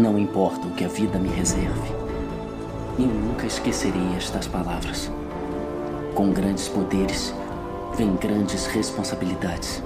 [0.00, 1.92] Não importa o que a vida me reserve,
[2.98, 5.12] eu nunca esquecerei estas palavras.
[6.14, 7.34] Com grandes poderes,
[7.98, 9.82] vem grandes responsabilidades.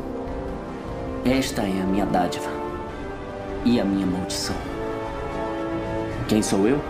[1.24, 2.48] Esta é a minha dádiva
[3.64, 4.55] e a minha maldição.
[6.29, 6.81] Quem sou eu?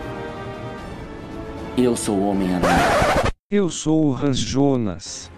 [1.75, 3.23] Eu sou o Homem-Aranha.
[3.49, 5.31] Eu sou o Hans Jonas.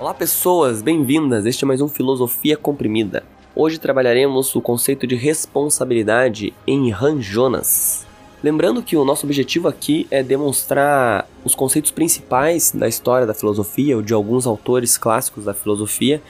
[0.00, 1.44] Olá pessoas, bem-vindas.
[1.44, 3.24] Este é mais um Filosofia Comprimida.
[3.52, 8.06] Hoje trabalharemos o conceito de responsabilidade em Hans Jonas.
[8.40, 13.96] Lembrando que o nosso objetivo aqui é demonstrar os conceitos principais da história da filosofia
[13.96, 16.22] ou de alguns autores clássicos da filosofia,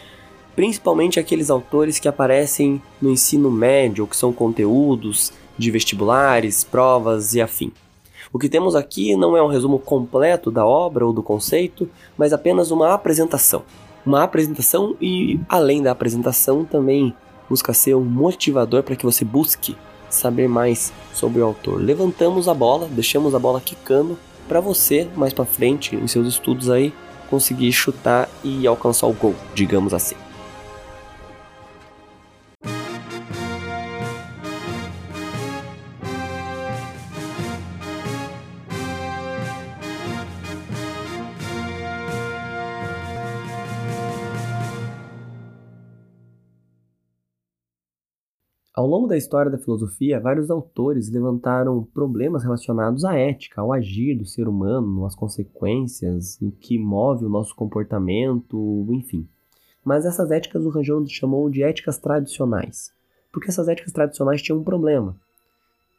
[0.57, 7.43] principalmente aqueles autores que aparecem no ensino médio, que são conteúdos de vestibulares, provas e
[7.43, 7.71] afim.
[8.33, 12.33] O que temos aqui não é um resumo completo da obra ou do conceito, mas
[12.33, 13.63] apenas uma apresentação.
[14.05, 17.15] Uma apresentação e, além da apresentação, também
[17.49, 19.77] busca ser um motivador para que você busque
[20.11, 21.81] saber mais sobre o autor.
[21.81, 26.71] Levantamos a bola, deixamos a bola quicando para você mais para frente em seus estudos
[26.71, 26.93] aí
[27.29, 30.17] conseguir chutar e alcançar o gol, digamos assim.
[48.79, 54.15] Ao longo da história da filosofia, vários autores levantaram problemas relacionados à ética, ao agir
[54.15, 59.27] do ser humano, às consequências, o que move o nosso comportamento, enfim.
[59.85, 62.93] Mas essas éticas o Ranjão chamou de éticas tradicionais,
[63.33, 65.17] porque essas éticas tradicionais tinham um problema.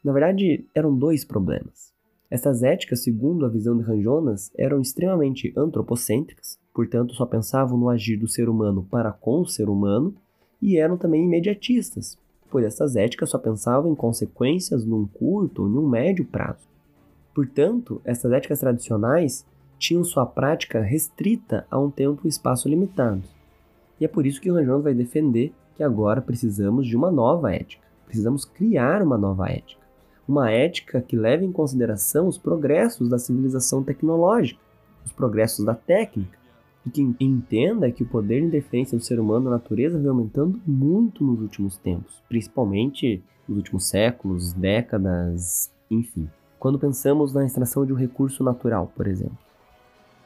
[0.01, 1.91] Na verdade, eram dois problemas.
[2.31, 8.15] Essas éticas, segundo a visão de Ranjonas, eram extremamente antropocêntricas, portanto só pensavam no agir
[8.15, 10.15] do ser humano para com o ser humano,
[10.61, 12.17] e eram também imediatistas,
[12.49, 16.67] pois essas éticas só pensavam em consequências num curto ou num médio prazo.
[17.33, 19.45] Portanto, essas éticas tradicionais
[19.77, 23.29] tinham sua prática restrita a um tempo e espaço limitados.
[23.99, 27.87] E é por isso que Ranjão vai defender que agora precisamos de uma nova ética.
[28.05, 29.81] Precisamos criar uma nova ética.
[30.27, 34.59] Uma ética que leve em consideração os progressos da civilização tecnológica,
[35.05, 36.37] os progressos da técnica,
[36.85, 40.59] e que entenda que o poder de interferência do ser humano na natureza vem aumentando
[40.65, 46.29] muito nos últimos tempos, principalmente nos últimos séculos, décadas, enfim.
[46.57, 49.37] Quando pensamos na extração de um recurso natural, por exemplo.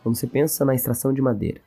[0.02, 1.62] Quando você pensa na extração de madeira,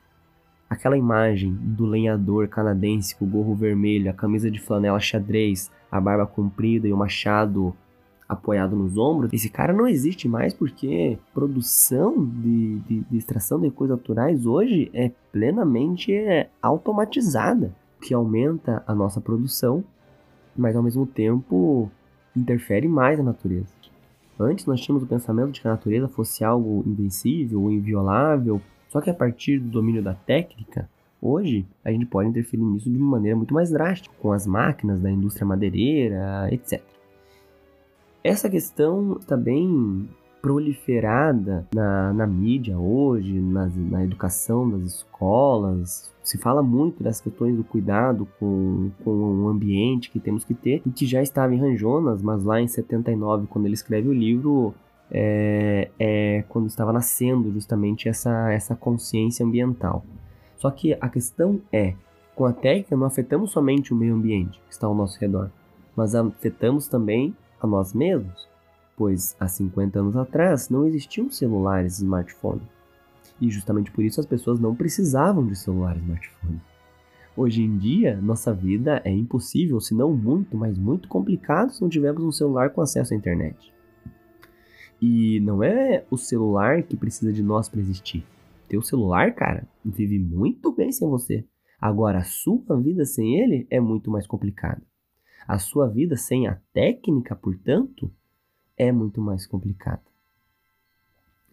[0.69, 5.99] aquela imagem do lenhador canadense com o gorro vermelho, a camisa de flanela xadrez, a
[5.99, 7.75] barba comprida e o machado
[8.27, 13.67] apoiado nos ombros, esse cara não existe mais porque produção de, de, de extração de
[13.67, 19.83] recursos naturais hoje é plenamente é, automatizada, que aumenta a nossa produção,
[20.55, 21.89] mas ao mesmo tempo
[22.35, 23.73] interfere mais na natureza.
[24.39, 29.01] Antes nós tínhamos o pensamento de que a natureza fosse algo invencível ou inviolável, só
[29.01, 30.87] que a partir do domínio da técnica,
[31.21, 35.01] hoje a gente pode interferir nisso de uma maneira muito mais drástica, com as máquinas
[35.01, 36.96] da indústria madeireira, etc.
[38.27, 40.09] Essa questão está bem
[40.41, 46.13] proliferada na, na mídia hoje, na, na educação das escolas.
[46.21, 50.81] Se fala muito das questões do cuidado com, com o ambiente que temos que ter,
[50.85, 54.75] e que já estava em Ranjonas, mas lá em 79, quando ele escreve o livro,
[55.09, 60.03] é, é quando estava nascendo justamente essa, essa consciência ambiental.
[60.57, 61.93] Só que a questão é,
[62.35, 65.49] com a técnica não afetamos somente o meio ambiente que está ao nosso redor,
[65.95, 68.47] mas afetamos também a nós mesmos,
[68.95, 72.67] pois há 50 anos atrás não existiam celulares e smartphones.
[73.39, 76.61] E justamente por isso as pessoas não precisavam de celular e smartphone.
[77.35, 81.87] Hoje em dia, nossa vida é impossível, se não muito, mas muito complicado se não
[81.87, 83.71] tivermos um celular com acesso à internet.
[84.99, 88.25] E não é o celular que precisa de nós para existir.
[88.67, 91.45] Teu celular, cara, vive muito bem sem você.
[91.79, 94.81] Agora, a sua vida sem ele é muito mais complicada.
[95.47, 98.11] A sua vida sem a técnica, portanto,
[98.75, 100.03] é muito mais complicada.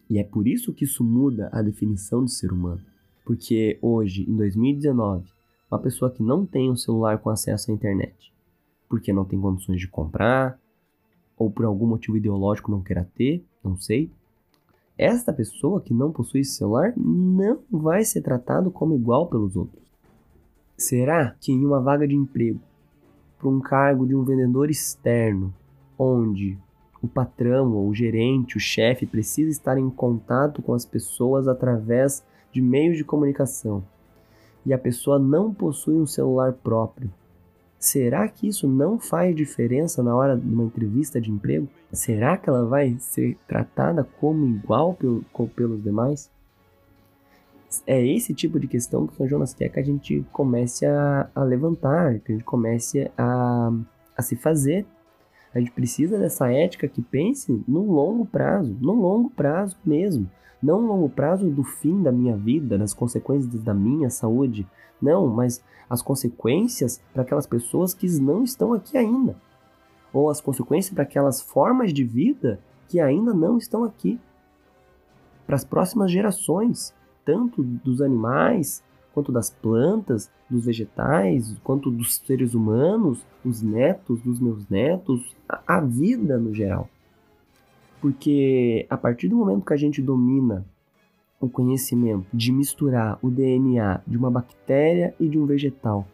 [0.09, 2.81] E é por isso que isso muda a definição do ser humano.
[3.23, 5.31] Porque hoje, em 2019,
[5.71, 8.33] uma pessoa que não tem um celular com acesso à internet,
[8.89, 10.59] porque não tem condições de comprar,
[11.37, 14.11] ou por algum motivo ideológico não queira ter, não sei,
[14.97, 19.83] esta pessoa que não possui esse celular não vai ser tratado como igual pelos outros.
[20.77, 22.61] Será que em uma vaga de emprego
[23.37, 25.53] para um cargo de um vendedor externo,
[25.97, 26.57] onde
[27.01, 32.23] o patrão ou o gerente, o chefe precisa estar em contato com as pessoas através
[32.51, 33.83] de meios de comunicação.
[34.65, 37.11] e a pessoa não possui um celular próprio,
[37.77, 41.67] será que isso não faz diferença na hora de uma entrevista de emprego?
[41.91, 45.23] Será que ela vai ser tratada como igual pelo,
[45.55, 46.31] pelos demais?
[47.85, 51.43] É esse tipo de questão que o Jonas quer que a gente comece a, a
[51.43, 53.71] levantar, que a gente comece a,
[54.17, 54.85] a se fazer.
[55.53, 60.29] A gente precisa dessa ética que pense no longo prazo, no longo prazo mesmo.
[60.61, 64.67] Não no longo prazo do fim da minha vida, das consequências da minha saúde.
[65.01, 69.35] Não, mas as consequências para aquelas pessoas que não estão aqui ainda.
[70.11, 74.19] Ou as consequências para aquelas formas de vida que ainda não estão aqui.
[75.45, 76.94] Para as próximas gerações,
[77.25, 78.83] tanto dos animais,
[79.13, 85.77] quanto das plantas, dos vegetais, quanto dos seres humanos, os netos dos meus netos, a,
[85.77, 86.89] a vida no geral.
[87.99, 90.65] Porque a partir do momento que a gente domina
[91.39, 96.07] o conhecimento de misturar o DNA de uma bactéria e de um vegetal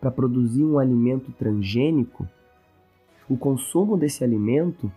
[0.00, 2.28] para produzir um alimento transgênico,
[3.28, 4.90] o consumo desse alimento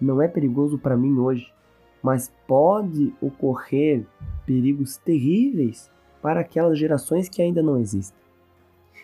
[0.00, 1.52] não é perigoso para mim hoje,
[2.06, 4.06] mas pode ocorrer
[4.46, 5.90] perigos terríveis
[6.22, 8.16] para aquelas gerações que ainda não existem.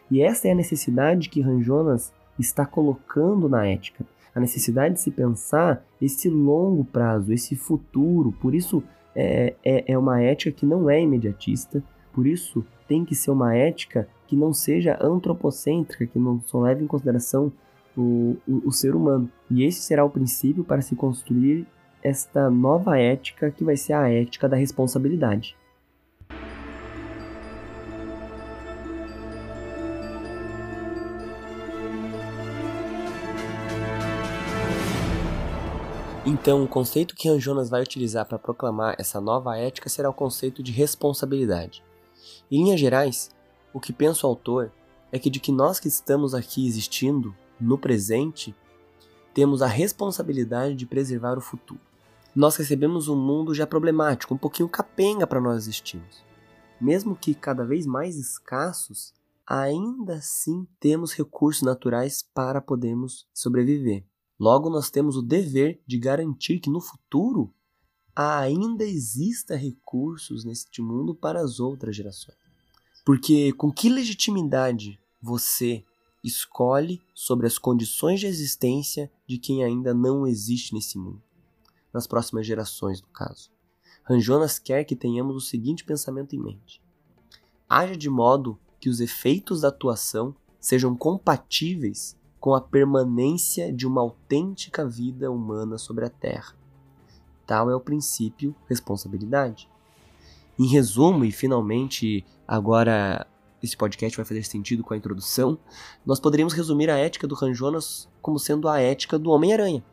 [0.08, 5.10] E essa é a necessidade que Ranjonas está colocando na ética, a necessidade de se
[5.10, 8.31] pensar esse longo prazo, esse futuro.
[8.40, 8.84] Por isso,
[9.16, 11.82] é, é, é uma ética que não é imediatista,
[12.12, 16.84] por isso tem que ser uma ética que não seja antropocêntrica, que não só leve
[16.84, 17.52] em consideração
[17.96, 19.28] o, o, o ser humano.
[19.50, 21.66] E esse será o princípio para se construir
[22.02, 25.56] esta nova ética que vai ser a ética da responsabilidade.
[36.25, 40.62] Então, o conceito que Jonas vai utilizar para proclamar essa nova ética será o conceito
[40.62, 41.84] de responsabilidade.
[42.50, 43.31] Em linhas gerais,
[43.72, 44.70] o que pensa o autor
[45.10, 48.55] é que de que nós que estamos aqui existindo no presente,
[49.34, 51.91] temos a responsabilidade de preservar o futuro.
[52.34, 56.25] Nós recebemos um mundo já problemático, um pouquinho capenga para nós existirmos.
[56.81, 59.12] Mesmo que cada vez mais escassos,
[59.46, 64.05] ainda assim temos recursos naturais para podermos sobreviver.
[64.40, 67.52] Logo, nós temos o dever de garantir que no futuro
[68.17, 72.37] ainda exista recursos neste mundo para as outras gerações.
[73.05, 75.84] Porque com que legitimidade você
[76.25, 81.23] escolhe sobre as condições de existência de quem ainda não existe nesse mundo?
[81.92, 83.50] Nas próximas gerações, no caso.
[84.04, 86.82] Ranjonas quer que tenhamos o seguinte pensamento em mente:
[87.68, 94.00] haja de modo que os efeitos da atuação sejam compatíveis com a permanência de uma
[94.00, 96.56] autêntica vida humana sobre a Terra.
[97.46, 99.68] Tal é o princípio responsabilidade.
[100.58, 103.26] Em resumo, e finalmente agora
[103.62, 105.56] esse podcast vai fazer sentido com a introdução,
[106.04, 109.84] nós poderíamos resumir a ética do Ranjonas como sendo a ética do Homem-Aranha.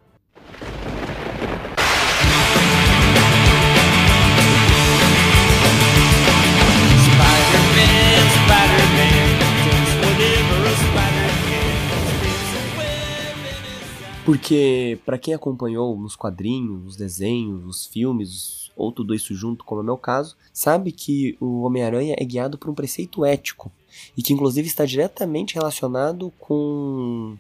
[14.30, 19.82] Porque, para quem acompanhou nos quadrinhos, os desenhos, os filmes, ou tudo isso junto, como
[19.82, 23.72] é meu caso, sabe que o Homem-Aranha é guiado por um preceito ético
[24.16, 27.40] e que, inclusive, está diretamente relacionado com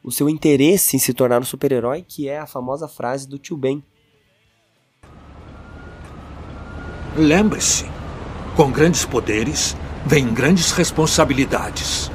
[0.00, 3.56] o seu interesse em se tornar um super-herói, que é a famosa frase do tio
[3.56, 3.82] Ben.
[7.16, 7.84] Lembre-se:
[8.54, 9.74] com grandes poderes
[10.06, 12.12] vem grandes responsabilidades.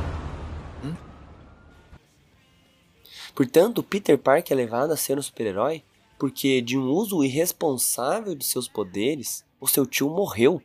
[3.36, 5.84] Portanto, Peter Parker é levado a ser um super-herói
[6.20, 10.62] porque, de um uso irresponsável de seus poderes, o seu tio morreu.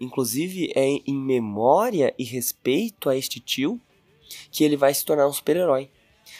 [0.00, 3.80] Inclusive, é em memória e respeito a este tio
[4.50, 5.90] que ele vai se tornar um super-herói,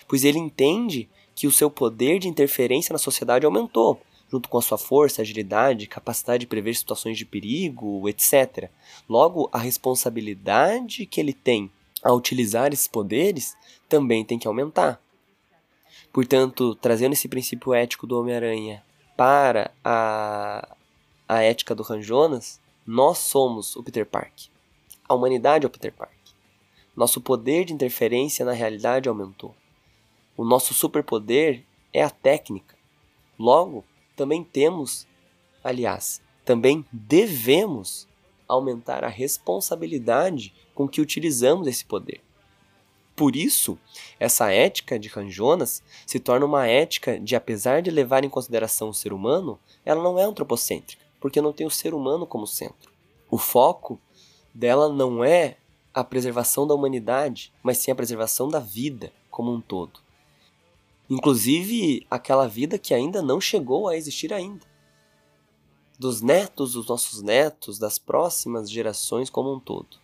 [0.06, 4.00] pois ele entende que o seu poder de interferência na sociedade aumentou,
[4.30, 8.70] junto com a sua força, agilidade, capacidade de prever situações de perigo, etc.
[9.08, 11.70] Logo, a responsabilidade que ele tem
[12.02, 13.56] a utilizar esses poderes
[13.88, 15.00] também tem que aumentar.
[16.12, 18.82] Portanto, trazendo esse princípio ético do Homem-Aranha
[19.16, 20.76] para a,
[21.28, 24.46] a ética do Ranjonas, nós somos o Peter Park.
[25.08, 26.12] A humanidade é o Peter Park.
[26.96, 29.54] Nosso poder de interferência na realidade aumentou.
[30.36, 32.76] O nosso superpoder é a técnica.
[33.38, 33.84] Logo,
[34.16, 35.06] também temos,
[35.62, 38.08] aliás, também devemos
[38.48, 42.20] aumentar a responsabilidade com que utilizamos esse poder.
[43.18, 43.76] Por isso,
[44.20, 48.94] essa ética de Ranjonas se torna uma ética de, apesar de levar em consideração o
[48.94, 52.92] ser humano, ela não é antropocêntrica, porque não tem o ser humano como centro.
[53.28, 54.00] O foco
[54.54, 55.56] dela não é
[55.92, 59.98] a preservação da humanidade, mas sim a preservação da vida como um todo.
[61.10, 64.64] Inclusive aquela vida que ainda não chegou a existir ainda.
[65.98, 69.98] Dos netos dos nossos netos, das próximas gerações como um todo.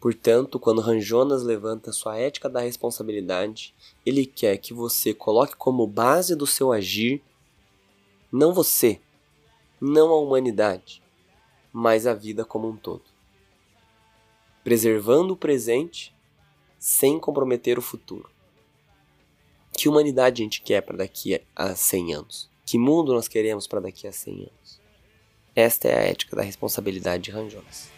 [0.00, 3.74] Portanto, quando Ranjonas levanta sua ética da responsabilidade,
[4.06, 7.22] ele quer que você coloque como base do seu agir
[8.30, 9.00] não você,
[9.80, 11.02] não a humanidade,
[11.72, 13.04] mas a vida como um todo.
[14.62, 16.14] Preservando o presente
[16.78, 18.30] sem comprometer o futuro.
[19.72, 22.50] Que humanidade a gente quer para daqui a 100 anos?
[22.66, 24.80] Que mundo nós queremos para daqui a 100 anos?
[25.56, 27.97] Esta é a ética da responsabilidade de Ranjonas.